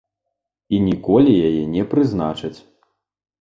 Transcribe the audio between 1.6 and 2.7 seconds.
не прызначаць.